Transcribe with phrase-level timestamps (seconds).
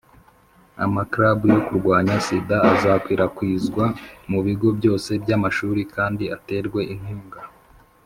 [0.83, 3.85] ama "clubs" yo kurwanya sida azakwirakwizwa
[4.29, 7.41] mu bigo byose by'amashuri kandi aterwe inkunga.